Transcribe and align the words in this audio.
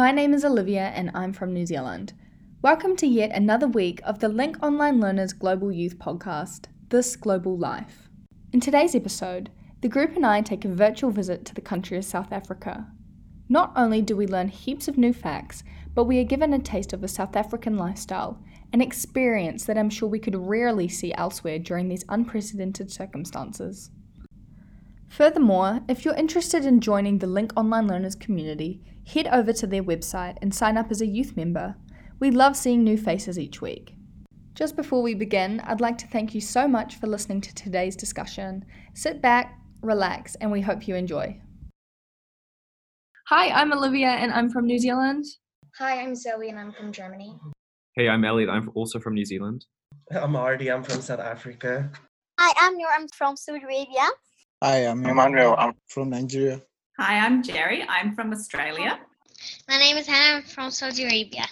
My 0.00 0.12
name 0.12 0.32
is 0.32 0.46
Olivia 0.46 0.92
and 0.94 1.10
I'm 1.12 1.34
from 1.34 1.52
New 1.52 1.66
Zealand. 1.66 2.14
Welcome 2.62 2.96
to 2.96 3.06
yet 3.06 3.32
another 3.32 3.68
week 3.68 4.00
of 4.02 4.18
the 4.18 4.30
Link 4.30 4.56
Online 4.62 4.98
Learners 4.98 5.34
Global 5.34 5.70
Youth 5.70 5.98
Podcast, 5.98 6.68
This 6.88 7.16
Global 7.16 7.58
Life. 7.58 8.08
In 8.50 8.60
today's 8.60 8.94
episode, 8.94 9.50
the 9.82 9.90
group 9.90 10.16
and 10.16 10.24
I 10.24 10.40
take 10.40 10.64
a 10.64 10.68
virtual 10.68 11.10
visit 11.10 11.44
to 11.44 11.54
the 11.54 11.60
country 11.60 11.98
of 11.98 12.06
South 12.06 12.32
Africa. 12.32 12.86
Not 13.50 13.74
only 13.76 14.00
do 14.00 14.16
we 14.16 14.26
learn 14.26 14.48
heaps 14.48 14.88
of 14.88 14.96
new 14.96 15.12
facts, 15.12 15.64
but 15.94 16.04
we 16.04 16.18
are 16.18 16.24
given 16.24 16.54
a 16.54 16.58
taste 16.58 16.94
of 16.94 17.04
a 17.04 17.06
South 17.06 17.36
African 17.36 17.76
lifestyle, 17.76 18.42
an 18.72 18.80
experience 18.80 19.66
that 19.66 19.76
I'm 19.76 19.90
sure 19.90 20.08
we 20.08 20.18
could 20.18 20.34
rarely 20.34 20.88
see 20.88 21.12
elsewhere 21.12 21.58
during 21.58 21.88
these 21.88 22.06
unprecedented 22.08 22.90
circumstances. 22.90 23.90
Furthermore, 25.10 25.80
if 25.88 26.04
you're 26.04 26.14
interested 26.14 26.64
in 26.64 26.80
joining 26.80 27.18
the 27.18 27.26
Link 27.26 27.52
Online 27.56 27.88
Learners 27.88 28.14
community, 28.14 28.80
head 29.04 29.26
over 29.32 29.52
to 29.52 29.66
their 29.66 29.82
website 29.82 30.36
and 30.40 30.54
sign 30.54 30.76
up 30.76 30.88
as 30.88 31.00
a 31.00 31.06
youth 31.06 31.36
member. 31.36 31.74
We 32.20 32.30
love 32.30 32.56
seeing 32.56 32.84
new 32.84 32.96
faces 32.96 33.36
each 33.36 33.60
week. 33.60 33.96
Just 34.54 34.76
before 34.76 35.02
we 35.02 35.14
begin, 35.14 35.60
I'd 35.66 35.80
like 35.80 35.98
to 35.98 36.06
thank 36.06 36.32
you 36.32 36.40
so 36.40 36.68
much 36.68 36.94
for 36.94 37.08
listening 37.08 37.40
to 37.40 37.54
today's 37.56 37.96
discussion. 37.96 38.64
Sit 38.94 39.20
back, 39.20 39.58
relax, 39.82 40.36
and 40.36 40.52
we 40.52 40.60
hope 40.60 40.86
you 40.86 40.94
enjoy. 40.94 41.40
Hi, 43.26 43.48
I'm 43.48 43.72
Olivia 43.72 44.10
and 44.10 44.32
I'm 44.32 44.48
from 44.48 44.64
New 44.64 44.78
Zealand. 44.78 45.24
Hi, 45.78 46.00
I'm 46.00 46.14
Zoe 46.14 46.50
and 46.50 46.58
I'm 46.58 46.72
from 46.72 46.92
Germany. 46.92 47.36
Hey, 47.96 48.08
I'm 48.08 48.24
Elliot. 48.24 48.48
I'm 48.48 48.70
also 48.74 49.00
from 49.00 49.14
New 49.14 49.24
Zealand. 49.24 49.66
I'm 50.12 50.36
Artie. 50.36 50.70
I'm 50.70 50.84
from 50.84 51.00
South 51.00 51.20
Africa. 51.20 51.90
Hi, 52.38 52.52
I'm 52.58 52.78
Noor. 52.78 52.88
I'm 52.96 53.08
from 53.08 53.36
Saudi 53.36 53.64
Arabia. 53.64 54.08
Hi, 54.62 54.86
I'm 54.86 55.06
Emmanuel. 55.06 55.54
I'm 55.56 55.72
from 55.88 56.10
Nigeria. 56.10 56.60
Hi, 56.98 57.24
I'm 57.24 57.42
Jerry. 57.42 57.82
I'm 57.88 58.14
from 58.14 58.30
Australia. 58.30 59.00
My 59.66 59.78
name 59.78 59.96
is 59.96 60.06
Hannah. 60.06 60.36
I'm 60.36 60.42
from 60.42 60.70
Saudi 60.70 61.04
Arabia. 61.04 61.46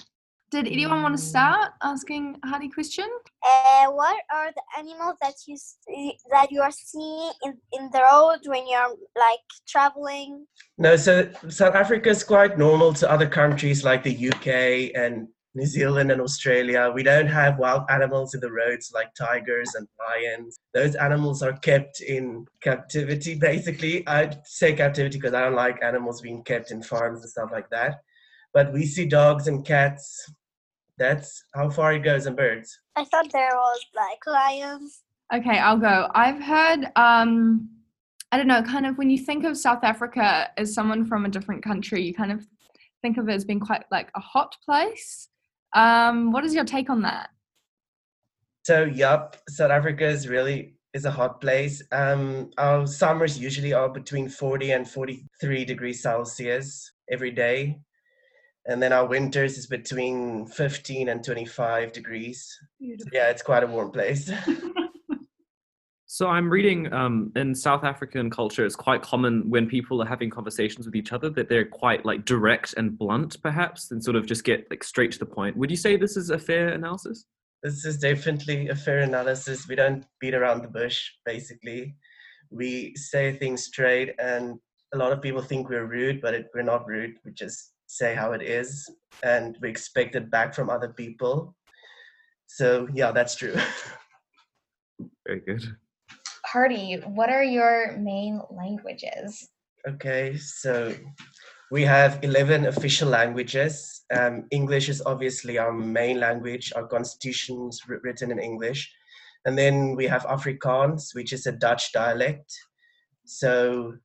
Did 0.51 0.67
anyone 0.67 1.03
want 1.03 1.17
to 1.17 1.23
start 1.23 1.73
asking 1.83 2.37
a 2.45 2.49
Hardy 2.49 2.69
question? 2.69 3.09
Uh, 3.43 3.87
what 3.93 4.19
are 4.31 4.51
the 4.53 4.63
animals 4.79 5.17
that 5.23 5.37
you 5.47 5.57
see, 5.57 6.19
that 6.31 6.53
you 6.53 6.61
are 6.61 6.71
seeing 6.71 7.31
in, 7.45 7.55
in 7.73 7.89
the 7.95 8.01
road 8.13 8.41
when 8.45 8.69
you're 8.69 8.95
like 9.17 9.41
traveling? 9.67 10.47
No, 10.77 10.97
so 10.97 11.31
South 11.49 11.77
Africa 11.77 12.11
is 12.11 12.23
quite 12.23 12.59
normal 12.59 12.93
to 12.93 13.11
other 13.11 13.27
countries 13.27 13.85
like 13.85 14.03
the 14.03 14.29
UK 14.29 14.93
and 14.95 15.29
New 15.55 15.67
Zealand 15.67 16.13
and 16.13 16.21
Australia, 16.21 16.93
we 16.95 17.03
don't 17.03 17.27
have 17.27 17.59
wild 17.59 17.85
animals 17.91 18.35
in 18.35 18.41
the 18.41 18.53
roads 18.53 18.93
like 18.95 19.15
tigers 19.15 19.75
and 19.75 19.89
lions. 19.99 20.59
Those 20.75 20.95
animals 20.95 21.43
are 21.43 21.55
kept 21.59 22.01
in 22.01 22.47
captivity, 22.63 23.35
basically. 23.51 24.07
I'd 24.07 24.39
say 24.47 24.75
captivity 24.75 25.19
because 25.19 25.35
I 25.35 25.43
don't 25.43 25.55
like 25.55 25.83
animals 25.83 26.21
being 26.21 26.43
kept 26.45 26.71
in 26.71 26.83
farms 26.83 27.23
and 27.23 27.31
stuff 27.31 27.51
like 27.51 27.69
that. 27.71 28.01
But 28.53 28.73
we 28.73 28.87
see 28.87 29.07
dogs 29.07 29.49
and 29.49 29.65
cats. 29.65 30.31
That's 30.99 31.45
how 31.55 31.71
far 31.71 31.95
it 31.95 32.01
goes, 32.01 32.27
and 32.27 32.37
birds. 32.37 32.79
I 32.97 33.05
thought 33.05 33.31
there 33.33 33.55
was 33.55 33.81
like 33.95 34.27
lions. 34.27 35.03
Okay, 35.33 35.59
I'll 35.59 35.77
go. 35.79 36.09
I've 36.15 36.43
heard, 36.43 36.91
um, 36.97 37.69
I 38.33 38.37
don't 38.37 38.47
know, 38.47 38.63
kind 38.63 38.87
of 38.87 38.97
when 38.99 39.11
you 39.11 39.19
think 39.19 39.45
of 39.45 39.57
South 39.57 39.85
Africa 39.85 40.49
as 40.57 40.75
someone 40.75 41.05
from 41.07 41.25
a 41.25 41.29
different 41.29 41.63
country, 41.63 42.03
you 42.03 42.15
kind 42.15 42.33
of 42.33 42.47
think 43.03 43.19
of 43.19 43.29
it 43.29 43.35
as 43.35 43.45
being 43.45 43.61
quite 43.61 43.85
like 43.91 44.11
a 44.17 44.21
hot 44.21 44.57
place. 44.65 45.29
Um, 45.75 46.33
what 46.33 46.45
is 46.45 46.55
your 46.55 46.65
take 46.65 46.91
on 46.91 47.03
that? 47.03 47.31
So, 48.63 48.85
yup, 48.85 49.37
South 49.49 49.71
Africa 49.71 50.07
is 50.07 50.29
really 50.29 50.75
is 50.95 51.05
a 51.05 51.11
hot 51.11 51.41
place. 51.41 51.83
Um, 51.93 52.51
our 52.59 52.87
summers 52.87 53.39
usually 53.39 53.73
are 53.73 53.89
between 53.89 54.29
40 54.29 54.73
and 54.73 54.89
43 54.89 55.65
degrees 55.65 56.03
Celsius 56.03 56.93
every 57.11 57.31
day. 57.31 57.79
And 58.67 58.83
then 58.83 58.93
our 58.93 59.07
winters 59.07 59.57
is 59.57 59.67
between 59.67 60.47
15 60.47 61.09
and 61.09 61.25
25 61.25 61.93
degrees. 61.93 62.59
So 62.81 63.07
yeah, 63.13 63.31
it's 63.31 63.43
quite 63.43 63.63
a 63.63 63.67
warm 63.67 63.91
place. 63.91 64.31
So 66.19 66.27
I'm 66.27 66.51
reading 66.51 66.93
um, 66.93 67.31
in 67.37 67.55
South 67.55 67.85
African 67.85 68.29
culture, 68.29 68.67
it's 68.67 68.75
quite 68.75 69.03
common 69.03 69.49
when 69.49 69.69
people 69.69 70.03
are 70.03 70.05
having 70.05 70.31
conversations 70.31 70.85
with 70.85 70.97
each 70.97 71.13
other 71.13 71.31
that 71.31 71.49
they're 71.49 71.65
quite 71.65 72.05
like 72.05 72.25
direct 72.25 72.75
and 72.77 72.99
blunt, 72.99 73.41
perhaps, 73.41 73.93
and 73.93 74.03
sort 74.03 74.17
of 74.17 74.27
just 74.27 74.43
get 74.43 74.69
like 74.69 74.83
straight 74.83 75.13
to 75.13 75.21
the 75.21 75.27
point. 75.27 75.57
Would 75.57 75.71
you 75.71 75.77
say 75.77 75.97
this 75.97 76.17
is 76.17 76.31
a 76.31 76.37
fair 76.37 76.71
analysis? 76.71 77.27
This 77.63 77.85
is 77.85 77.99
definitely 77.99 78.69
a 78.69 78.75
fair 78.75 78.99
analysis. 78.99 79.69
We 79.69 79.77
don't 79.77 80.05
beat 80.21 80.35
around 80.35 80.63
the 80.63 80.69
bush, 80.69 81.09
basically. 81.25 81.95
We 82.51 82.97
say 82.97 83.37
things 83.37 83.63
straight, 83.67 84.17
and 84.19 84.59
a 84.93 84.99
lot 84.99 85.13
of 85.13 85.23
people 85.23 85.41
think 85.41 85.69
we're 85.69 85.87
rude, 85.87 86.21
but 86.21 86.35
it, 86.35 86.49
we're 86.53 86.63
not 86.63 86.85
rude. 86.89 87.15
We 87.25 87.31
just 87.31 87.75
say 87.87 88.17
how 88.17 88.33
it 88.33 88.43
is, 88.43 88.91
and 89.23 89.57
we 89.63 89.69
expect 89.69 90.17
it 90.17 90.33
back 90.33 90.53
from 90.53 90.69
other 90.69 90.89
people. 90.89 91.55
So, 92.47 92.89
yeah, 92.93 93.13
that's 93.13 93.37
true. 93.37 93.55
Very 95.25 95.43
good. 95.47 95.77
Hardy, 96.53 96.95
what 97.05 97.29
are 97.29 97.45
your 97.45 97.99
main 97.99 98.41
languages? 98.51 99.51
Okay, 99.87 100.35
so 100.39 100.95
we 101.71 101.83
have 101.83 102.19
11 102.23 102.65
official 102.65 103.11
languages. 103.11 104.05
Um, 104.17 104.47
English 104.51 104.89
is 104.89 105.03
obviously 105.05 105.59
our 105.59 105.75
main 105.75 106.19
language, 106.19 106.73
our 106.75 106.87
constitution 106.87 107.69
is 107.69 107.83
written 107.87 108.31
in 108.31 108.39
English. 108.39 108.91
And 109.45 109.59
then 109.59 109.95
we 109.95 110.07
have 110.07 110.25
Afrikaans, 110.25 111.15
which 111.15 111.35
is 111.35 111.47
a 111.47 111.53
Dutch 111.53 111.93
dialect. 111.93 112.51
So 113.27 113.97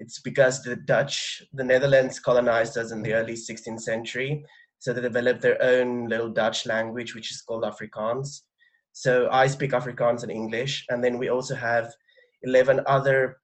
it's 0.00 0.20
because 0.20 0.64
the 0.64 0.74
Dutch, 0.74 1.40
the 1.52 1.62
Netherlands 1.62 2.18
colonized 2.18 2.76
us 2.78 2.90
in 2.90 3.02
the 3.02 3.14
early 3.14 3.34
16th 3.34 3.80
century. 3.80 4.44
So 4.80 4.92
they 4.92 5.02
developed 5.02 5.40
their 5.40 5.62
own 5.62 6.08
little 6.08 6.30
Dutch 6.30 6.66
language, 6.66 7.14
which 7.14 7.30
is 7.30 7.42
called 7.42 7.62
Afrikaans. 7.62 8.40
So 8.92 9.28
I 9.30 9.46
speak 9.46 9.72
Afrikaans 9.72 10.22
and 10.22 10.30
English, 10.30 10.84
and 10.90 11.02
then 11.02 11.18
we 11.18 11.28
also 11.28 11.54
have 11.54 11.92
11 12.42 12.80
other 12.86 13.38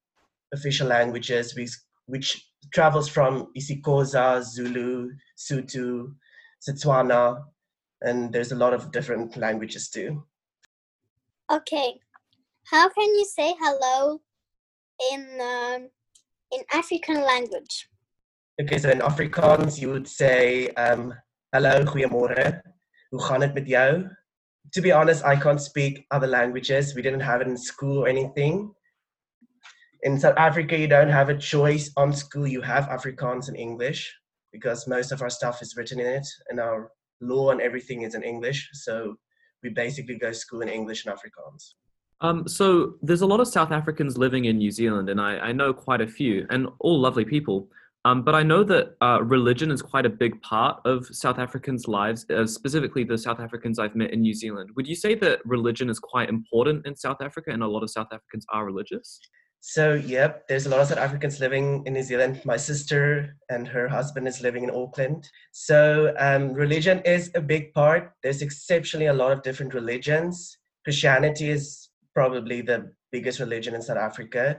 official 0.52 0.88
languages 0.88 1.54
which, 1.54 1.72
which 2.06 2.50
travels 2.72 3.08
from 3.08 3.48
isiXhosa, 3.56 4.42
Zulu, 4.42 5.10
Sotho, 5.36 6.14
Setswana, 6.66 7.42
and 8.02 8.32
there's 8.32 8.52
a 8.52 8.56
lot 8.56 8.74
of 8.74 8.92
different 8.92 9.36
languages 9.36 9.88
too. 9.88 10.22
Okay, 11.50 11.98
how 12.66 12.88
can 12.90 13.08
you 13.14 13.24
say 13.24 13.54
hello 13.58 14.20
in 15.12 15.40
um, 15.40 15.88
in 16.52 16.60
African 16.72 17.22
language? 17.22 17.88
Okay, 18.60 18.78
so 18.78 18.90
in 18.90 19.00
Afrikaans 19.00 19.80
you 19.80 19.90
would 19.90 20.06
say 20.06 20.68
um, 20.70 21.14
"Hallo, 21.54 21.84
goeiemôre. 21.84 22.60
Hoe 23.10 23.22
gaan 23.22 23.40
dit 23.40 23.54
met 23.54 23.66
jou?" 23.66 24.17
To 24.72 24.80
be 24.80 24.92
honest, 24.92 25.24
I 25.24 25.36
can't 25.36 25.60
speak 25.60 26.06
other 26.10 26.26
languages. 26.26 26.94
We 26.94 27.02
didn't 27.02 27.20
have 27.20 27.40
it 27.40 27.48
in 27.48 27.56
school 27.56 28.04
or 28.04 28.08
anything. 28.08 28.72
In 30.02 30.18
South 30.18 30.36
Africa, 30.36 30.78
you 30.78 30.86
don't 30.86 31.08
have 31.08 31.28
a 31.28 31.36
choice 31.36 31.90
on 31.96 32.12
school. 32.12 32.46
You 32.46 32.60
have 32.60 32.84
Afrikaans 32.86 33.48
and 33.48 33.56
English 33.56 34.14
because 34.52 34.86
most 34.86 35.12
of 35.12 35.22
our 35.22 35.30
stuff 35.30 35.60
is 35.60 35.74
written 35.76 36.00
in 36.00 36.06
it, 36.06 36.26
and 36.48 36.60
our 36.60 36.90
law 37.20 37.50
and 37.50 37.60
everything 37.60 38.02
is 38.02 38.14
in 38.14 38.22
English. 38.22 38.68
So 38.72 39.16
we 39.62 39.70
basically 39.70 40.16
go 40.16 40.32
school 40.32 40.62
in 40.62 40.68
English 40.68 41.04
and 41.04 41.14
Afrikaans. 41.14 41.74
Um, 42.20 42.48
so 42.48 42.94
there's 43.02 43.20
a 43.20 43.26
lot 43.26 43.40
of 43.40 43.48
South 43.48 43.70
Africans 43.70 44.18
living 44.18 44.46
in 44.46 44.58
New 44.58 44.70
Zealand, 44.70 45.08
and 45.08 45.20
I, 45.20 45.38
I 45.38 45.52
know 45.52 45.72
quite 45.72 46.00
a 46.00 46.06
few, 46.06 46.46
and 46.50 46.68
all 46.80 46.98
lovely 47.00 47.24
people. 47.24 47.68
Um, 48.08 48.22
but 48.22 48.34
I 48.34 48.42
know 48.42 48.64
that 48.64 48.96
uh, 49.02 49.22
religion 49.22 49.70
is 49.70 49.82
quite 49.82 50.06
a 50.06 50.08
big 50.08 50.40
part 50.40 50.80
of 50.86 51.06
South 51.08 51.38
Africans' 51.38 51.86
lives, 51.86 52.24
uh, 52.30 52.46
specifically 52.46 53.04
the 53.04 53.18
South 53.18 53.38
Africans 53.38 53.78
I've 53.78 53.94
met 53.94 54.12
in 54.12 54.22
New 54.22 54.32
Zealand. 54.32 54.70
Would 54.76 54.86
you 54.86 54.94
say 54.94 55.14
that 55.16 55.44
religion 55.44 55.90
is 55.90 55.98
quite 55.98 56.30
important 56.30 56.86
in 56.86 56.96
South 56.96 57.20
Africa 57.20 57.50
and 57.50 57.62
a 57.62 57.66
lot 57.68 57.82
of 57.82 57.90
South 57.90 58.06
Africans 58.10 58.46
are 58.50 58.64
religious? 58.64 59.20
So, 59.60 59.92
yep, 59.92 60.48
there's 60.48 60.64
a 60.64 60.70
lot 60.70 60.80
of 60.80 60.88
South 60.88 61.04
Africans 61.06 61.38
living 61.38 61.82
in 61.84 61.92
New 61.92 62.02
Zealand. 62.02 62.40
My 62.46 62.56
sister 62.56 63.36
and 63.50 63.68
her 63.68 63.86
husband 63.88 64.26
is 64.26 64.40
living 64.40 64.64
in 64.64 64.70
Auckland. 64.70 65.28
So, 65.52 66.14
um, 66.18 66.54
religion 66.54 67.02
is 67.04 67.30
a 67.34 67.42
big 67.42 67.74
part. 67.74 68.12
There's 68.22 68.40
exceptionally 68.40 69.06
a 69.06 69.12
lot 69.12 69.32
of 69.32 69.42
different 69.42 69.74
religions. 69.74 70.56
Christianity 70.84 71.50
is 71.50 71.90
probably 72.14 72.62
the 72.62 72.90
biggest 73.12 73.38
religion 73.38 73.74
in 73.74 73.82
South 73.82 73.98
Africa 73.98 74.58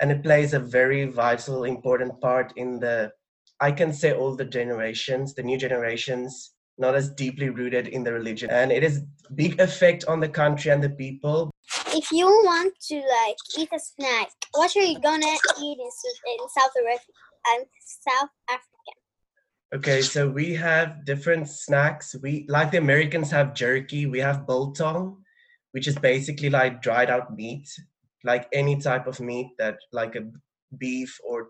and 0.00 0.10
it 0.10 0.22
plays 0.22 0.54
a 0.54 0.60
very 0.60 1.04
vital 1.06 1.64
important 1.64 2.20
part 2.20 2.52
in 2.56 2.78
the 2.78 3.10
i 3.60 3.70
can 3.72 3.92
say 3.92 4.12
all 4.12 4.34
the 4.36 4.44
generations 4.44 5.34
the 5.34 5.42
new 5.42 5.58
generations 5.58 6.52
not 6.78 6.94
as 6.94 7.10
deeply 7.10 7.50
rooted 7.50 7.88
in 7.88 8.04
the 8.04 8.12
religion. 8.12 8.50
And 8.50 8.70
it 8.70 8.84
is 8.84 9.02
big 9.34 9.60
effect 9.60 10.04
on 10.06 10.20
the 10.20 10.28
country 10.28 10.70
and 10.70 10.82
the 10.82 10.90
people. 10.90 11.50
If 11.88 12.12
you 12.12 12.26
want 12.26 12.74
to 12.88 12.96
like 12.96 13.36
eat 13.58 13.68
a 13.74 13.78
snack 13.78 14.30
what 14.54 14.74
are 14.76 14.82
you 14.82 14.98
gonna 15.00 15.26
eat 15.60 15.78
in, 15.78 15.90
south 16.48 16.70
africa 16.76 17.12
and 17.48 17.66
south 17.84 18.30
africa? 18.48 18.92
Okay 19.74 20.00
so 20.00 20.28
we 20.28 20.54
have 20.54 21.04
different 21.04 21.48
snacks. 21.48 22.14
We 22.22 22.46
like 22.48 22.70
the 22.70 22.78
americans 22.78 23.30
have 23.30 23.54
jerky 23.54 24.06
we 24.06 24.20
have 24.20 24.46
biltong 24.46 25.22
which 25.72 25.86
is 25.86 25.98
basically 25.98 26.48
like 26.48 26.80
dried 26.80 27.10
out 27.10 27.34
meat 27.36 27.68
like 28.24 28.48
any 28.52 28.80
type 28.80 29.06
of 29.06 29.20
meat 29.20 29.50
that 29.58 29.78
like 29.92 30.14
a 30.16 30.30
beef 30.76 31.18
or 31.24 31.48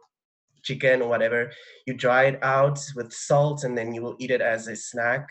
chicken 0.63 1.03
or 1.03 1.09
whatever, 1.09 1.51
you 1.87 1.95
dry 1.95 2.25
it 2.25 2.43
out 2.43 2.79
with 2.95 3.13
salt 3.13 3.65
and 3.65 3.77
then 3.77 3.95
you 3.95 4.03
will 4.03 4.17
eat 4.19 4.31
it 4.31 4.41
as 4.41 4.69
a 4.69 4.77
snack. 4.77 5.27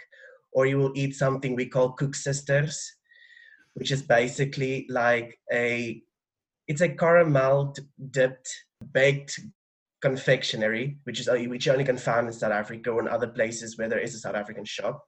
Or 0.53 0.65
you 0.65 0.77
will 0.77 0.93
eat 0.95 1.13
something 1.15 1.55
we 1.55 1.67
call 1.67 1.95
koeksisters, 1.95 2.77
which 3.75 3.91
is 3.91 4.01
basically 4.01 4.87
like 4.89 5.37
a 5.53 6.01
it's 6.67 6.81
a 6.81 6.89
caramel 6.89 7.75
dipped 8.11 8.49
baked 8.91 9.39
confectionery, 10.01 10.97
which 11.03 11.19
is 11.19 11.29
which 11.29 11.65
you 11.65 11.71
only 11.71 11.83
can 11.83 11.97
find 11.97 12.27
in 12.27 12.33
South 12.33 12.51
Africa 12.51 12.89
or 12.91 13.01
in 13.01 13.07
other 13.07 13.27
places 13.27 13.77
where 13.77 13.89
there 13.89 13.99
is 13.99 14.15
a 14.15 14.19
South 14.19 14.35
African 14.35 14.65
shop. 14.65 15.03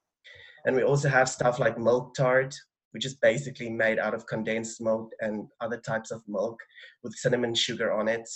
And 0.65 0.75
we 0.75 0.83
also 0.83 1.09
have 1.09 1.29
stuff 1.29 1.57
like 1.57 1.79
milk 1.79 2.15
tart, 2.15 2.53
which 2.91 3.06
is 3.06 3.15
basically 3.15 3.69
made 3.69 4.00
out 4.00 4.13
of 4.13 4.25
condensed 4.27 4.81
milk 4.81 5.12
and 5.21 5.47
other 5.62 5.77
types 5.77 6.12
of 6.12 6.21
milk 6.27 6.59
with 7.03 7.13
cinnamon 7.13 7.53
sugar 7.53 7.91
on 7.94 8.07
it. 8.07 8.27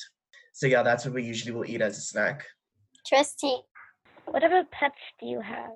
So 0.53 0.67
yeah, 0.67 0.83
that's 0.83 1.05
what 1.05 1.15
we 1.15 1.23
usually 1.23 1.53
will 1.53 1.65
eat 1.65 1.81
as 1.81 1.97
a 1.97 2.01
snack. 2.01 2.45
Interesting. 3.05 3.61
What 4.25 4.43
other 4.43 4.63
pets 4.71 4.95
do 5.19 5.25
you 5.25 5.41
have? 5.41 5.71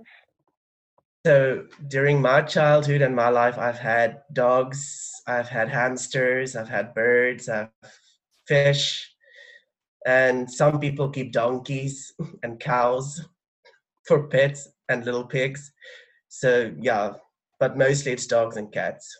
So 1.25 1.65
during 1.89 2.21
my 2.21 2.41
childhood 2.41 3.01
and 3.01 3.15
my 3.15 3.29
life, 3.29 3.57
I've 3.57 3.79
had 3.79 4.21
dogs, 4.31 5.12
I've 5.27 5.50
had 5.50 5.68
hamsters, 5.68 6.56
I've 6.56 6.69
had 6.69 6.94
birds, 6.94 7.50
I've 7.50 7.69
fish, 8.47 9.13
and 10.06 10.50
some 10.50 10.79
people 10.79 11.09
keep 11.09 11.33
donkeys 11.33 12.13
and 12.44 12.59
cows 12.59 13.21
for 14.07 14.27
pets 14.27 14.69
and 14.89 15.06
little 15.06 15.25
pigs. 15.25 15.71
So 16.29 16.74
yeah, 16.79 17.13
but 17.59 17.77
mostly 17.77 18.12
it's 18.12 18.27
dogs 18.27 18.57
and 18.57 18.71
cats. 18.71 19.18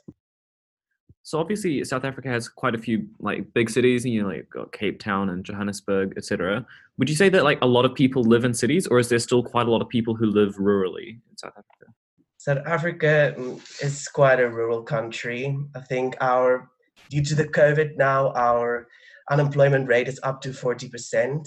So 1.28 1.40
obviously, 1.40 1.84
South 1.84 2.06
Africa 2.06 2.30
has 2.30 2.48
quite 2.48 2.74
a 2.74 2.78
few 2.78 3.06
like 3.20 3.54
big 3.54 3.70
cities, 3.70 4.06
and 4.06 4.14
you 4.14 4.24
know, 4.24 4.30
like 4.30 4.50
got 4.50 4.72
Cape 4.72 4.98
Town 4.98 5.30
and 5.30 5.44
Johannesburg, 5.44 6.14
etc. 6.16 6.66
Would 6.98 7.10
you 7.10 7.18
say 7.18 7.28
that 7.28 7.44
like 7.44 7.60
a 7.62 7.68
lot 7.68 7.84
of 7.84 7.94
people 7.94 8.24
live 8.24 8.46
in 8.46 8.54
cities, 8.54 8.88
or 8.88 8.98
is 8.98 9.10
there 9.10 9.20
still 9.20 9.44
quite 9.44 9.68
a 9.68 9.70
lot 9.70 9.82
of 9.82 9.90
people 9.90 10.16
who 10.16 10.28
live 10.28 10.56
rurally 10.56 11.20
in 11.30 11.38
South 11.38 11.52
Africa? 11.52 11.94
South 12.38 12.66
Africa 12.66 13.36
mm, 13.38 13.84
is 13.84 14.08
quite 14.08 14.40
a 14.40 14.50
rural 14.50 14.82
country. 14.84 15.54
I 15.76 15.82
think 15.82 16.16
our 16.22 16.70
due 17.10 17.24
to 17.26 17.36
the 17.36 17.50
COVID 17.50 17.98
now, 17.98 18.32
our 18.32 18.88
unemployment 19.30 19.90
rate 19.90 20.08
is 20.08 20.22
up 20.24 20.40
to 20.44 20.54
forty 20.54 20.88
percent, 20.88 21.46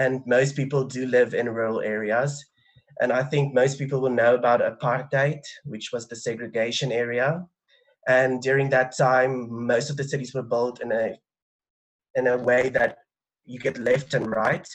and 0.00 0.20
most 0.26 0.56
people 0.56 0.82
do 0.82 1.06
live 1.06 1.32
in 1.32 1.48
rural 1.48 1.80
areas. 1.80 2.44
And 3.00 3.12
I 3.12 3.22
think 3.22 3.54
most 3.54 3.78
people 3.78 4.00
will 4.00 4.10
know 4.10 4.34
about 4.34 4.60
apartheid, 4.60 5.40
which 5.64 5.90
was 5.92 6.06
the 6.06 6.16
segregation 6.16 6.92
area. 6.92 7.46
And 8.08 8.42
during 8.42 8.68
that 8.70 8.96
time 8.96 9.66
most 9.66 9.90
of 9.90 9.96
the 9.96 10.04
cities 10.04 10.34
were 10.34 10.42
built 10.42 10.80
in 10.80 10.92
a 10.92 11.18
in 12.14 12.26
a 12.26 12.36
way 12.36 12.68
that 12.70 12.98
you 13.44 13.58
get 13.58 13.78
left 13.78 14.14
and 14.14 14.30
right. 14.30 14.66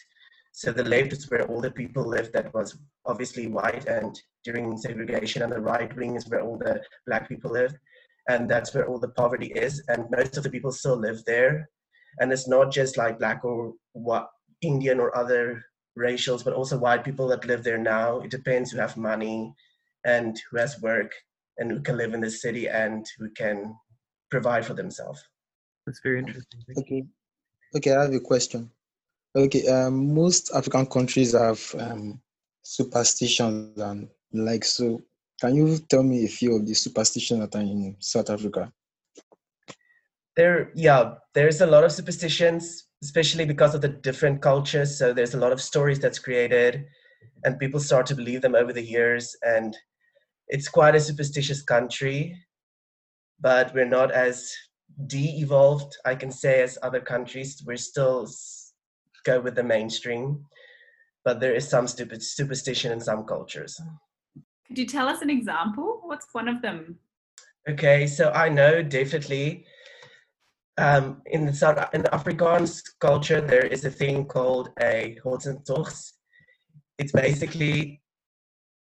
So 0.53 0.71
the 0.71 0.83
left 0.83 1.11
is 1.11 1.29
where 1.29 1.45
all 1.47 1.61
the 1.61 1.71
people 1.71 2.07
lived 2.07 2.31
that 2.33 2.53
was 2.53 2.77
obviously 3.05 3.47
white 3.47 3.85
and 3.87 4.19
during 4.43 4.77
segregation 4.77 5.41
and 5.41 5.51
the 5.51 5.59
right 5.59 5.93
wing 5.95 6.15
is 6.15 6.29
where 6.29 6.41
all 6.41 6.57
the 6.57 6.81
black 7.05 7.27
people 7.27 7.51
lived. 7.51 7.77
And 8.29 8.49
that's 8.49 8.73
where 8.73 8.87
all 8.87 8.99
the 8.99 9.09
poverty 9.09 9.47
is 9.47 9.83
and 9.89 10.09
most 10.09 10.37
of 10.37 10.43
the 10.43 10.49
people 10.49 10.71
still 10.71 10.97
live 10.97 11.23
there. 11.25 11.69
And 12.19 12.31
it's 12.31 12.47
not 12.47 12.71
just 12.71 12.97
like 12.97 13.19
black 13.19 13.43
or 13.43 13.73
what 13.93 14.29
indian 14.61 14.99
or 14.99 15.15
other 15.15 15.63
racials 15.95 16.43
but 16.43 16.53
also 16.53 16.77
white 16.77 17.03
people 17.03 17.27
that 17.27 17.45
live 17.45 17.63
there 17.63 17.77
now 17.77 18.19
it 18.19 18.31
depends 18.31 18.71
who 18.71 18.77
have 18.77 18.97
money 18.97 19.53
and 20.05 20.39
who 20.49 20.57
has 20.57 20.81
work 20.81 21.11
and 21.57 21.71
who 21.71 21.81
can 21.81 21.97
live 21.97 22.13
in 22.13 22.21
the 22.21 22.29
city 22.29 22.67
and 22.67 23.05
who 23.17 23.29
can 23.31 23.75
provide 24.29 24.65
for 24.65 24.73
themselves. 24.73 25.23
That's 25.85 25.99
very 26.03 26.19
interesting. 26.19 26.61
Okay, 26.77 27.05
okay, 27.75 27.93
I 27.93 28.03
have 28.03 28.13
a 28.13 28.19
question. 28.19 28.71
Okay, 29.35 29.67
um, 29.67 30.13
most 30.13 30.51
African 30.53 30.85
countries 30.85 31.33
have 31.33 31.61
um, 31.77 32.21
superstitions 32.63 33.77
and 33.79 34.09
like 34.33 34.63
so. 34.63 35.01
Can 35.39 35.55
you 35.55 35.77
tell 35.89 36.03
me 36.03 36.23
a 36.25 36.29
few 36.29 36.55
of 36.55 36.65
the 36.65 36.73
superstitions 36.73 37.41
that 37.41 37.55
are 37.55 37.61
in 37.61 37.97
South 37.99 38.29
Africa? 38.29 38.71
There, 40.35 40.71
yeah, 40.75 41.15
there's 41.33 41.61
a 41.61 41.67
lot 41.67 41.83
of 41.83 41.91
superstitions, 41.91 42.84
especially 43.03 43.45
because 43.45 43.75
of 43.75 43.81
the 43.81 43.89
different 43.89 44.41
cultures. 44.41 44.97
So 44.97 45.13
there's 45.13 45.33
a 45.35 45.39
lot 45.39 45.51
of 45.51 45.61
stories 45.61 45.99
that's 45.99 46.19
created, 46.19 46.85
and 47.43 47.59
people 47.59 47.79
start 47.79 48.05
to 48.07 48.15
believe 48.15 48.41
them 48.41 48.55
over 48.55 48.73
the 48.73 48.83
years. 48.83 49.35
And 49.43 49.75
it's 50.47 50.67
quite 50.67 50.95
a 50.95 50.99
superstitious 50.99 51.61
country, 51.61 52.35
but 53.39 53.73
we're 53.73 53.85
not 53.85 54.11
as 54.11 54.51
de-evolved, 55.07 55.97
I 56.05 56.15
can 56.15 56.31
say, 56.31 56.61
as 56.61 56.77
other 56.81 57.01
countries. 57.01 57.61
We're 57.65 57.77
still 57.77 58.27
go 59.23 59.41
with 59.41 59.55
the 59.55 59.63
mainstream, 59.63 60.45
but 61.23 61.39
there 61.39 61.53
is 61.53 61.67
some 61.67 61.87
stupid 61.87 62.23
superstition 62.23 62.91
in 62.91 62.99
some 62.99 63.25
cultures. 63.25 63.79
Could 64.67 64.77
you 64.77 64.85
tell 64.85 65.07
us 65.07 65.21
an 65.21 65.29
example? 65.29 66.01
What's 66.03 66.27
one 66.31 66.47
of 66.47 66.61
them? 66.61 66.99
Okay, 67.67 68.07
so 68.07 68.31
I 68.31 68.49
know 68.49 68.83
definitely 68.83 69.65
um, 70.77 71.21
in 71.27 71.45
the 71.45 71.53
South 71.53 71.93
in 71.93 72.03
Afrikaans 72.03 72.81
culture 72.99 73.41
there 73.41 73.65
is 73.65 73.85
a 73.85 73.91
thing 73.91 74.25
called 74.25 74.69
a 74.81 75.17
Hotzentocht. 75.23 76.11
It's 76.97 77.11
basically 77.11 78.01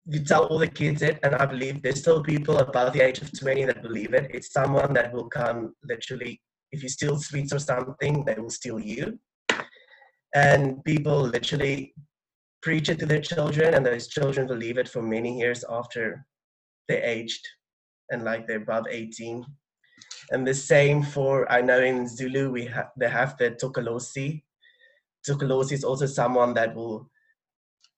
you 0.07 0.21
tell 0.25 0.47
all 0.47 0.59
the 0.59 0.67
kids 0.67 1.03
it, 1.03 1.19
and 1.23 1.35
I 1.35 1.47
believe 1.47 1.81
there's 1.81 2.01
still 2.01 2.23
people 2.23 2.59
above 2.59 2.93
the 2.93 3.01
age 3.01 3.21
of 3.21 3.39
20 3.39 3.65
that 3.67 3.83
believe 3.83 4.15
it. 4.15 4.31
It's 4.35 4.53
someone 4.53 4.93
that 4.95 5.13
will 5.13 5.29
come 5.29 5.75
literally, 5.85 6.41
if 6.73 6.83
you 6.83 6.89
steal 6.89 7.19
sweets 7.19 7.53
or 7.53 7.61
something, 7.61 8.25
they 8.25 8.35
will 8.35 8.51
steal 8.51 8.81
you. 8.81 9.19
And 10.35 10.83
people 10.85 11.21
literally 11.21 11.95
preach 12.63 12.89
it 12.89 12.99
to 13.01 13.07
their 13.07 13.21
children, 13.21 13.75
and 13.75 13.87
those 13.87 14.09
children 14.09 14.47
believe 14.47 14.79
it 14.79 14.89
for 14.89 15.03
many 15.03 15.39
years 15.39 15.65
after 15.69 16.27
they're 16.89 17.05
aged 17.05 17.47
and 18.11 18.25
like 18.25 18.47
they're 18.47 18.63
above 18.63 18.87
18. 18.91 19.45
And 20.31 20.47
the 20.47 20.55
same 20.55 21.03
for, 21.03 21.51
I 21.51 21.61
know 21.61 21.81
in 21.81 22.09
Zulu, 22.09 22.51
we 22.51 22.67
have 22.67 22.91
they 22.97 23.09
have 23.09 23.37
the 23.39 23.51
Tokolosi. 23.51 24.43
Tokolosi 25.29 25.73
is 25.73 25.85
also 25.85 26.07
someone 26.07 26.55
that 26.55 26.75
will 26.75 27.11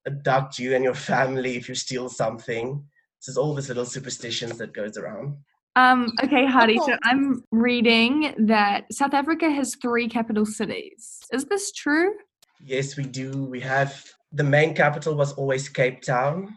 abduct 0.06 0.58
you 0.58 0.74
and 0.74 0.84
your 0.84 0.94
family 0.94 1.56
if 1.56 1.68
you 1.68 1.74
steal 1.74 2.08
something. 2.08 2.84
So 3.20 3.30
there's 3.30 3.38
all 3.38 3.54
these 3.54 3.68
little 3.68 3.86
superstitions 3.86 4.58
that 4.58 4.74
goes 4.74 4.96
around. 4.96 5.36
Um, 5.76 6.12
okay, 6.22 6.46
Hardy. 6.46 6.78
So 6.78 6.96
I'm 7.02 7.42
reading 7.50 8.34
that 8.46 8.92
South 8.92 9.14
Africa 9.14 9.50
has 9.50 9.74
three 9.74 10.08
capital 10.08 10.46
cities. 10.46 11.20
Is 11.32 11.46
this 11.46 11.72
true? 11.72 12.14
Yes, 12.60 12.96
we 12.96 13.04
do. 13.04 13.44
We 13.44 13.60
have 13.60 14.04
the 14.32 14.44
main 14.44 14.74
capital 14.74 15.14
was 15.14 15.32
always 15.32 15.68
Cape 15.68 16.02
Town, 16.02 16.54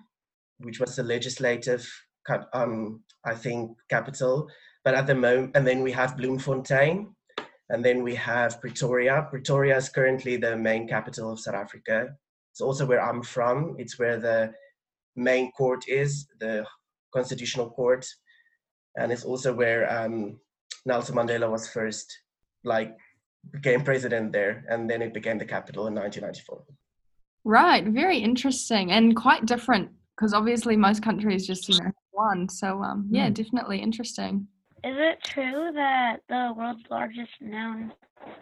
which 0.60 0.80
was 0.80 0.96
the 0.96 1.04
legislative, 1.04 1.90
um, 2.54 3.04
I 3.26 3.34
think, 3.34 3.72
capital. 3.90 4.50
But 4.88 4.96
at 4.96 5.06
the 5.06 5.16
moment, 5.16 5.52
and 5.54 5.68
then 5.68 5.82
we 5.82 5.92
have 5.92 6.16
Bloemfontein, 6.16 7.14
and 7.70 7.84
then 7.84 8.04
we 8.04 8.16
have 8.16 8.62
Pretoria. 8.62 9.28
Pretoria 9.30 9.76
is 9.76 9.90
currently 9.90 10.38
the 10.38 10.56
main 10.56 10.88
capital 10.88 11.30
of 11.30 11.42
South 11.42 11.56
Africa. 11.56 12.08
It's 12.54 12.62
also 12.62 12.86
where 12.86 13.02
I'm 13.02 13.22
from. 13.22 13.76
It's 13.78 14.00
where 14.00 14.18
the 14.18 14.54
main 15.18 15.52
court 15.52 15.84
is, 15.90 16.30
the 16.40 16.66
constitutional 17.14 17.70
court, 17.70 18.08
and 18.96 19.12
it's 19.12 19.26
also 19.26 19.54
where 19.54 19.92
um, 19.92 20.40
Nelson 20.86 21.18
Mandela 21.18 21.52
was 21.52 21.68
first, 21.68 22.08
like, 22.64 22.96
became 23.52 23.84
president 23.84 24.32
there, 24.32 24.64
and 24.70 24.90
then 24.90 25.02
it 25.02 25.14
became 25.14 25.38
the 25.38 25.44
capital 25.44 25.88
in 25.88 25.96
1994. 25.96 26.64
Right, 27.44 27.86
very 27.86 28.20
interesting 28.20 28.94
and 28.94 29.18
quite 29.18 29.46
different 29.46 29.90
because 30.16 30.34
obviously 30.34 30.78
most 30.78 31.04
countries 31.04 31.46
just 31.46 31.68
you 31.68 31.78
know 31.78 31.92
one. 32.12 32.48
So 32.48 32.82
um, 32.82 33.10
yeah, 33.12 33.30
mm. 33.30 33.34
definitely 33.34 33.80
interesting. 33.80 34.48
Is 34.84 34.96
it 34.96 35.24
true 35.24 35.72
that 35.74 36.18
the 36.30 36.54
world's 36.56 36.84
largest 36.90 37.32
known 37.42 37.92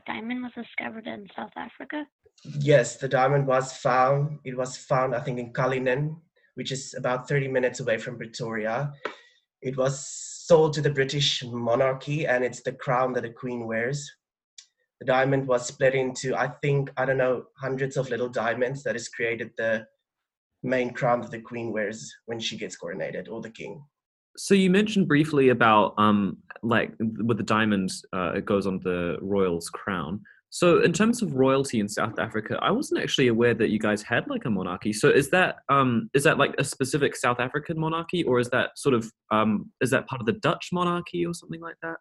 diamond 0.05 0.43
was 0.43 0.51
discovered 0.53 1.07
in 1.07 1.27
South 1.35 1.53
Africa? 1.55 2.05
Yes, 2.59 2.97
the 2.97 3.07
diamond 3.07 3.47
was 3.47 3.71
found. 3.71 4.39
It 4.43 4.57
was 4.57 4.75
found, 4.75 5.15
I 5.15 5.21
think, 5.21 5.39
in 5.39 5.53
Cullinan, 5.53 6.17
which 6.55 6.73
is 6.73 6.93
about 6.97 7.29
30 7.29 7.47
minutes 7.47 7.79
away 7.79 7.97
from 7.97 8.17
Pretoria. 8.17 8.91
It 9.61 9.77
was 9.77 10.05
sold 10.05 10.73
to 10.73 10.81
the 10.81 10.89
British 10.89 11.41
monarchy, 11.45 12.27
and 12.27 12.43
it's 12.43 12.61
the 12.61 12.73
crown 12.73 13.13
that 13.13 13.21
the 13.21 13.29
queen 13.29 13.65
wears. 13.65 14.11
The 14.99 15.05
diamond 15.05 15.47
was 15.47 15.65
split 15.65 15.95
into, 15.95 16.35
I 16.35 16.49
think, 16.61 16.91
I 16.97 17.05
don't 17.05 17.17
know, 17.17 17.45
hundreds 17.57 17.95
of 17.95 18.09
little 18.09 18.29
diamonds 18.29 18.83
that 18.83 18.95
has 18.95 19.07
created 19.07 19.51
the 19.57 19.87
main 20.63 20.91
crown 20.91 21.21
that 21.21 21.31
the 21.31 21.41
queen 21.41 21.71
wears 21.71 22.13
when 22.25 22.39
she 22.39 22.57
gets 22.57 22.77
coronated, 22.77 23.29
or 23.29 23.41
the 23.41 23.49
king. 23.49 23.83
So 24.37 24.53
you 24.53 24.69
mentioned 24.69 25.07
briefly 25.07 25.49
about 25.49 25.93
um, 25.97 26.37
like 26.63 26.93
with 26.99 27.37
the 27.37 27.43
diamonds, 27.43 28.05
uh, 28.13 28.33
it 28.35 28.45
goes 28.45 28.67
on 28.67 28.79
the 28.83 29.17
royal's 29.21 29.69
crown. 29.69 30.21
So 30.49 30.81
in 30.81 30.93
terms 30.93 31.21
of 31.21 31.33
royalty 31.35 31.81
in 31.81 31.89
South 31.89 32.17
Africa, 32.17 32.57
I 32.61 32.71
wasn't 32.71 33.01
actually 33.01 33.27
aware 33.27 33.53
that 33.53 33.71
you 33.71 33.79
guys 33.79 34.01
had 34.01 34.29
like 34.29 34.45
a 34.45 34.49
monarchy. 34.49 34.93
So 34.93 35.09
is 35.09 35.29
that 35.31 35.57
um 35.67 36.09
is 36.13 36.23
that 36.23 36.37
like 36.37 36.55
a 36.57 36.63
specific 36.63 37.15
South 37.15 37.41
African 37.41 37.77
monarchy 37.77 38.23
or 38.23 38.39
is 38.39 38.49
that 38.51 38.69
sort 38.77 38.95
of 38.95 39.11
um 39.31 39.69
is 39.81 39.89
that 39.89 40.07
part 40.07 40.21
of 40.21 40.25
the 40.25 40.39
Dutch 40.47 40.69
monarchy 40.71 41.25
or 41.25 41.33
something 41.33 41.59
like 41.59 41.75
that? 41.81 41.97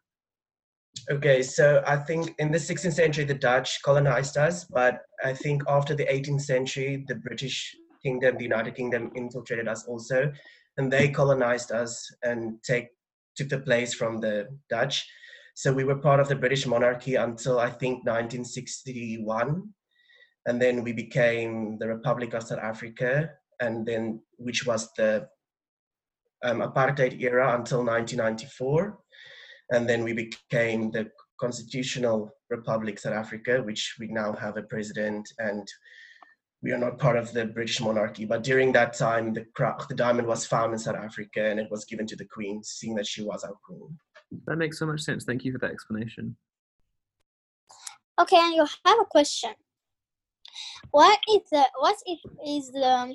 Okay, 1.11 1.43
so 1.43 1.83
I 1.85 1.97
think 1.97 2.37
in 2.39 2.53
the 2.53 2.59
16th 2.59 2.93
century 2.93 3.25
the 3.25 3.35
Dutch 3.35 3.83
colonized 3.83 4.37
us, 4.37 4.65
but 4.65 5.01
I 5.25 5.33
think 5.35 5.65
after 5.69 5.97
the 5.97 6.07
18th 6.07 6.43
century 6.43 7.05
the 7.09 7.17
British 7.17 7.75
Kingdom, 8.05 8.37
the 8.37 8.45
United 8.45 8.77
Kingdom 8.77 9.11
infiltrated 9.17 9.67
us 9.67 9.85
also, 9.87 10.31
and 10.77 10.93
they 10.93 11.09
colonized 11.09 11.73
us 11.73 12.11
and 12.23 12.63
take 12.63 12.89
took 13.37 13.49
the 13.49 13.59
place 13.59 13.95
from 13.95 14.21
the 14.21 14.49
Dutch. 14.71 15.07
So 15.55 15.73
we 15.73 15.85
were 15.85 15.97
part 15.97 16.21
of 16.21 16.29
the 16.29 16.37
British 16.37 16.67
monarchy 16.67 17.17
until 17.17 17.59
I 17.59 17.71
think 17.71 18.07
1961, 18.07 19.63
and 20.47 20.63
then 20.63 20.83
we 20.85 20.93
became 20.93 21.79
the 21.79 21.89
Republic 21.89 22.35
of 22.35 22.45
South 22.45 22.61
Africa, 22.61 23.31
and 23.61 23.87
then 23.87 24.21
which 24.39 24.67
was 24.67 24.93
the 24.97 25.29
um, 26.45 26.61
apartheid 26.61 27.21
era 27.21 27.57
until 27.59 27.79
1994 27.79 28.99
and 29.71 29.89
then 29.89 30.05
we 30.05 30.13
became 30.13 30.91
the 30.91 31.11
constitutional 31.41 32.31
republic 32.51 32.99
south 32.99 33.15
africa 33.15 33.63
which 33.65 33.97
we 33.99 34.07
now 34.09 34.33
have 34.33 34.57
a 34.57 34.63
president 34.63 35.27
and 35.39 35.67
we 36.65 36.73
are 36.73 36.79
not 36.79 36.99
part 36.99 37.17
of 37.17 37.31
the 37.33 37.45
british 37.45 37.81
monarchy. 37.81 38.25
But 38.25 38.43
during 38.43 38.73
that 38.73 38.95
time 38.95 39.35
the 39.35 39.45
the 39.89 39.95
diamond 39.95 40.27
was 40.27 40.47
found 40.47 40.73
in 40.73 40.79
south 40.79 40.97
africa 40.97 41.43
and 41.51 41.61
it 41.61 41.71
was 41.71 41.85
given 41.85 42.07
to 42.09 42.17
the 42.17 42.25
queen 42.25 42.65
seeing 42.65 42.95
that 42.97 43.07
she 43.07 43.23
was 43.23 43.45
our 43.45 43.57
queen. 43.67 43.99
That 44.47 44.57
makes 44.57 44.79
so 44.79 44.87
much 44.87 45.03
sense. 45.03 45.25
Thank 45.25 45.45
you 45.45 45.53
for 45.53 45.59
that 45.59 45.71
explanation. 45.71 46.37
Okay 48.21 48.39
and 48.39 48.55
you 48.55 48.67
have 48.87 48.99
a 49.01 49.05
question. 49.05 49.53
What 50.91 51.19
is 51.35 51.43
the 51.53 51.65
what 51.79 51.97
if 52.07 52.21
is 52.57 52.73
the 52.73 53.15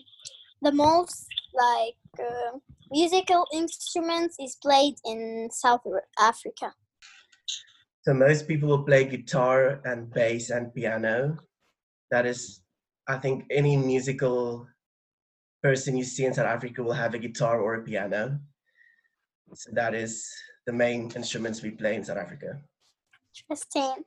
the 0.62 0.72
most 0.72 1.26
like 1.54 1.96
uh, 2.20 2.52
musical 2.92 3.48
instruments 3.54 4.36
is 4.40 4.56
played 4.62 4.96
in 5.06 5.50
South 5.52 5.82
Africa? 6.20 6.74
So 8.02 8.14
most 8.14 8.48
people 8.48 8.70
will 8.70 8.84
play 8.84 9.06
guitar 9.06 9.82
and 9.86 10.12
bass 10.12 10.50
and 10.52 10.74
piano. 10.74 11.38
That 12.12 12.26
is, 12.26 12.62
I 13.10 13.18
think, 13.18 13.46
any 13.50 13.76
musical 13.76 14.68
person 15.64 15.98
you 15.98 16.04
see 16.04 16.26
in 16.26 16.34
South 16.34 16.46
Africa 16.46 16.84
will 16.84 16.94
have 16.94 17.14
a 17.16 17.20
guitar 17.20 17.60
or 17.60 17.76
a 17.76 17.84
piano. 17.84 18.40
So 19.54 19.72
that 19.74 19.96
is 19.96 20.30
the 20.68 20.74
main 20.74 21.12
instruments 21.16 21.64
we 21.64 21.72
play 21.72 21.96
in 21.96 22.04
South 22.04 22.18
Africa. 22.18 22.62
Interesting. 23.42 24.04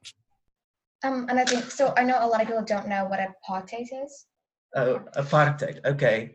Um, 1.04 1.26
and 1.28 1.38
I 1.38 1.44
think 1.44 1.64
so. 1.70 1.92
I 1.96 2.04
know 2.04 2.18
a 2.20 2.26
lot 2.26 2.40
of 2.40 2.46
people 2.46 2.62
don't 2.62 2.88
know 2.88 3.04
what 3.06 3.18
apartheid 3.18 3.88
is. 4.04 4.26
Oh, 4.76 5.00
apartheid. 5.16 5.84
Okay. 5.84 6.34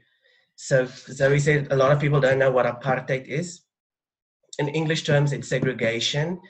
So 0.56 0.86
Zoe 0.86 1.40
said 1.40 1.72
a 1.72 1.76
lot 1.76 1.92
of 1.92 2.00
people 2.00 2.20
don't 2.20 2.40
know 2.40 2.52
what 2.52 2.66
apartheid 2.66 3.28
is. 3.28 3.62
In 4.60 4.68
English 4.68 5.04
terms, 5.04 5.32
it's 5.32 5.48
segregation. 5.48 6.42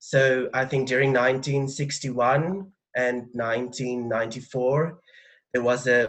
So 0.00 0.50
I 0.52 0.64
think 0.64 0.88
during 0.88 1.10
1961 1.10 2.70
and 2.96 3.16
1994, 3.32 4.98
there 5.52 5.62
was 5.62 5.86
a 5.86 6.08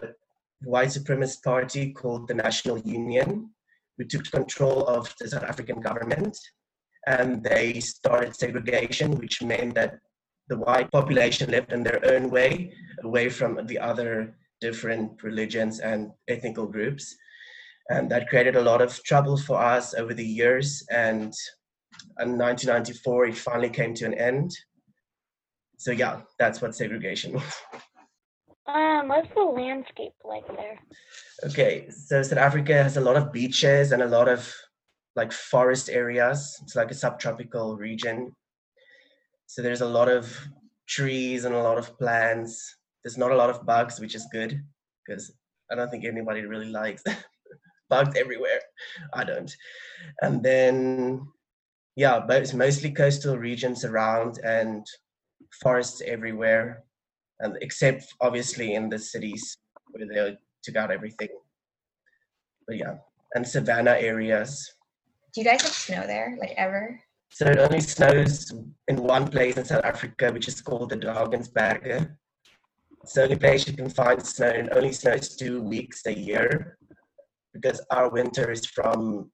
white 0.63 0.89
supremacist 0.89 1.43
party 1.43 1.91
called 1.91 2.27
the 2.27 2.33
National 2.33 2.79
Union, 2.79 3.49
who 3.97 4.05
took 4.05 4.29
control 4.31 4.85
of 4.87 5.13
the 5.19 5.27
South 5.27 5.43
African 5.43 5.81
government. 5.81 6.37
And 7.05 7.43
they 7.43 7.79
started 7.79 8.35
segregation, 8.35 9.17
which 9.17 9.41
meant 9.41 9.75
that 9.75 9.99
the 10.47 10.57
white 10.57 10.91
population 10.91 11.51
lived 11.51 11.73
in 11.73 11.83
their 11.83 11.99
own 12.05 12.29
way, 12.29 12.73
away 13.03 13.29
from 13.29 13.65
the 13.65 13.79
other 13.79 14.37
different 14.61 15.21
religions 15.21 15.79
and 15.79 16.11
ethnical 16.27 16.65
groups 16.65 17.15
and 17.89 18.09
that 18.11 18.29
created 18.29 18.55
a 18.55 18.61
lot 18.61 18.81
of 18.81 19.03
trouble 19.03 19.37
for 19.37 19.61
us 19.61 19.93
over 19.93 20.13
the 20.13 20.25
years. 20.25 20.85
And 20.89 21.33
in 22.19 22.37
1994, 22.37 23.27
it 23.27 23.37
finally 23.37 23.69
came 23.69 23.93
to 23.95 24.05
an 24.05 24.13
end. 24.13 24.55
So 25.77 25.91
yeah, 25.91 26.21
that's 26.39 26.61
what 26.61 26.75
segregation 26.75 27.33
was. 27.33 27.53
Um, 28.65 29.09
what's 29.09 29.27
the 29.35 29.41
landscape 29.43 30.13
like 30.23 30.47
there? 30.47 30.79
Okay, 31.45 31.89
so 31.89 32.23
South 32.23 32.39
Africa 32.39 32.73
has 32.73 32.97
a 32.97 33.01
lot 33.01 33.17
of 33.17 33.33
beaches 33.33 33.91
and 33.91 34.01
a 34.01 34.07
lot 34.07 34.29
of 34.29 34.53
like 35.15 35.31
forest 35.31 35.89
areas. 35.89 36.59
It's 36.63 36.75
like 36.75 36.91
a 36.91 36.95
subtropical 36.95 37.77
region. 37.77 38.33
So 39.47 39.61
there's 39.61 39.81
a 39.81 39.85
lot 39.85 40.09
of 40.09 40.47
trees 40.87 41.45
and 41.45 41.53
a 41.53 41.61
lot 41.61 41.77
of 41.77 41.97
plants. 41.97 42.77
There's 43.03 43.17
not 43.17 43.31
a 43.31 43.35
lot 43.35 43.49
of 43.49 43.65
bugs, 43.65 43.99
which 43.99 44.15
is 44.15 44.27
good 44.31 44.63
because 45.05 45.33
I 45.71 45.75
don't 45.75 45.89
think 45.89 46.05
anybody 46.05 46.41
really 46.45 46.69
likes 46.69 47.03
bugs 47.89 48.15
everywhere. 48.15 48.61
I 49.13 49.23
don't. 49.23 49.53
And 50.21 50.41
then, 50.41 51.27
yeah, 51.95 52.19
but 52.25 52.41
it's 52.41 52.53
mostly 52.53 52.91
coastal 52.91 53.37
regions 53.37 53.83
around 53.83 54.39
and 54.43 54.85
forests 55.61 56.01
everywhere, 56.05 56.83
and 57.43 57.57
except 57.61 58.13
obviously 58.21 58.73
in 58.73 58.89
the 58.89 58.97
cities 58.97 59.57
where 59.91 60.07
they 60.07 60.37
took 60.63 60.75
out 60.75 60.91
everything. 60.91 61.29
But 62.67 62.77
yeah, 62.77 62.95
and 63.35 63.47
savannah 63.47 63.97
areas. 63.99 64.73
Do 65.33 65.41
you 65.41 65.45
guys 65.45 65.61
have 65.61 65.71
snow 65.71 66.07
there, 66.07 66.37
like 66.39 66.53
ever? 66.57 66.99
So 67.29 67.47
it 67.47 67.57
only 67.57 67.81
snows 67.81 68.53
in 68.87 68.97
one 68.97 69.27
place 69.27 69.57
in 69.57 69.65
South 69.65 69.83
Africa, 69.83 70.31
which 70.31 70.47
is 70.47 70.61
called 70.61 70.89
the 70.89 70.97
Drakensberge. 70.97 72.09
It's 73.01 73.13
the 73.13 73.23
only 73.23 73.35
place 73.35 73.67
you 73.67 73.75
can 73.75 73.89
find 73.89 74.25
snow, 74.25 74.49
and 74.49 74.69
only 74.71 74.93
snows 74.93 75.35
two 75.35 75.61
weeks 75.61 76.05
a 76.05 76.13
year 76.13 76.77
because 77.53 77.83
our 77.91 78.09
winter 78.09 78.51
is 78.51 78.65
from 78.65 79.31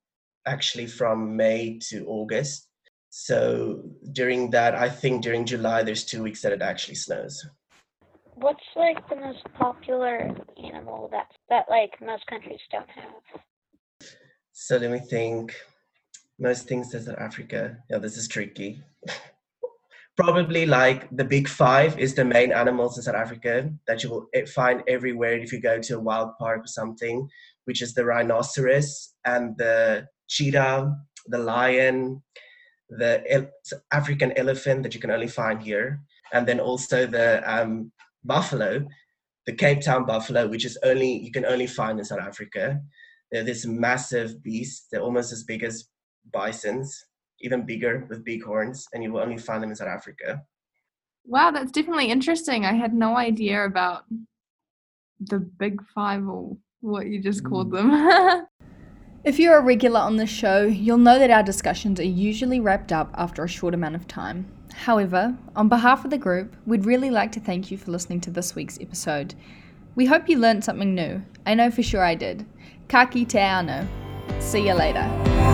actually 0.48 0.88
from 0.88 1.36
May 1.36 1.80
to 1.90 2.06
August. 2.08 2.68
So 3.12 3.84
during 4.14 4.50
that, 4.52 4.76
I 4.76 4.90
think 4.90 5.24
during 5.24 5.46
July, 5.46 5.84
there's 5.84 6.06
two 6.06 6.24
weeks 6.24 6.42
that 6.42 6.54
it 6.54 6.62
actually 6.62 6.96
snows. 6.96 7.46
What's 8.40 8.64
like 8.76 9.08
the 9.10 9.18
most 9.18 9.44
popular 9.58 10.34
animal 10.64 11.10
that 11.12 11.28
that 11.50 11.66
like 11.70 11.92
most 12.02 12.26
countries 12.28 12.60
don't 12.72 12.90
have? 12.90 13.42
So 14.54 14.78
let 14.78 14.92
me 14.92 15.00
think. 15.00 15.56
Most 16.42 16.70
things 16.70 16.94
in 16.94 17.04
South 17.04 17.18
Africa. 17.20 17.78
Yeah, 17.90 17.98
this 17.98 18.16
is 18.16 18.30
tricky. 18.30 18.82
Probably 20.18 20.66
like 20.66 21.10
the 21.12 21.26
big 21.26 21.50
five 21.50 22.00
is 22.00 22.16
the 22.16 22.24
main 22.24 22.54
animals 22.54 22.96
in 22.96 23.04
South 23.04 23.16
Africa 23.16 23.70
that 23.88 24.04
you 24.04 24.10
will 24.10 24.28
find 24.48 24.82
everywhere 24.88 25.38
if 25.38 25.52
you 25.52 25.60
go 25.60 25.80
to 25.80 25.98
a 25.98 26.00
wild 26.00 26.38
park 26.40 26.64
or 26.64 26.68
something 26.68 27.28
which 27.66 27.82
is 27.82 27.94
the 27.94 28.06
rhinoceros 28.06 29.14
and 29.26 29.56
the 29.58 30.08
cheetah, 30.28 30.96
the 31.28 31.38
lion, 31.38 32.24
the 32.90 33.50
African 33.92 34.32
elephant 34.38 34.82
that 34.84 34.96
you 34.96 35.00
can 35.00 35.12
only 35.12 35.28
find 35.28 35.62
here, 35.62 36.02
and 36.34 36.48
then 36.48 36.60
also 36.60 37.06
the 37.06 37.44
um, 37.46 37.92
buffalo, 38.24 38.86
the 39.46 39.54
Cape 39.54 39.82
Town 39.82 40.06
buffalo, 40.06 40.48
which 40.48 40.66
is 40.66 40.78
only 40.84 41.12
you 41.12 41.32
can 41.32 41.46
only 41.46 41.68
find 41.68 42.00
in 42.00 42.06
South 42.06 42.20
Africa. 42.20 42.80
They're 43.32 43.44
this 43.44 43.66
massive 43.66 44.42
beast. 44.44 44.88
They're 44.92 45.02
almost 45.02 45.32
as 45.32 45.44
big 45.44 45.64
as 45.64 45.86
bisons, 46.32 47.06
even 47.42 47.66
bigger 47.66 48.06
with 48.10 48.26
big 48.26 48.44
horns, 48.44 48.88
and 48.94 49.04
you 49.04 49.14
will 49.14 49.22
only 49.22 49.38
find 49.38 49.62
them 49.62 49.70
in 49.70 49.76
South 49.76 49.88
Africa. 49.88 50.42
Wow, 51.26 51.52
that's 51.52 51.72
definitely 51.72 52.12
interesting. 52.12 52.66
I 52.66 52.74
had 52.74 52.94
no 52.94 53.18
idea 53.18 53.66
about 53.66 54.04
the 55.20 55.40
big 55.40 55.82
five 55.94 56.28
or 56.28 56.58
what 56.82 57.08
you 57.08 57.22
just 57.22 57.44
called 57.44 57.72
mm. 57.72 57.78
them. 57.78 58.46
if 59.24 59.38
you're 59.38 59.58
a 59.58 59.62
regular 59.62 60.00
on 60.00 60.16
the 60.16 60.26
show, 60.26 60.64
you'll 60.64 60.98
know 60.98 61.20
that 61.20 61.30
our 61.30 61.44
discussions 61.44 62.00
are 62.00 62.04
usually 62.04 62.60
wrapped 62.60 62.92
up 62.92 63.14
after 63.16 63.44
a 63.44 63.50
short 63.50 63.74
amount 63.74 63.96
of 63.96 64.08
time. 64.08 64.50
However, 64.74 65.38
on 65.56 65.68
behalf 65.68 66.06
of 66.06 66.12
the 66.12 66.18
group, 66.18 66.56
we'd 66.66 66.86
really 66.86 67.10
like 67.10 67.32
to 67.34 67.40
thank 67.40 67.70
you 67.70 67.78
for 67.78 67.92
listening 67.92 68.22
to 68.22 68.32
this 68.32 68.56
week's 68.56 68.80
episode. 68.80 69.36
We 69.96 70.06
hope 70.06 70.30
you 70.30 70.38
learned 70.38 70.64
something 70.64 70.96
new. 70.96 71.22
I 71.46 71.54
know 71.54 71.70
for 71.70 71.84
sure 71.84 72.04
I 72.04 72.16
did. 72.16 72.46
Ka 72.88 73.06
kite 73.06 73.28
anō. 73.30 73.88
See 74.40 74.68
you 74.68 74.74
later. 74.74 75.49